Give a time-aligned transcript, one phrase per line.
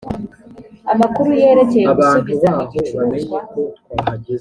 [0.93, 3.39] amakuru yerekeye gusubiza igicuruzwa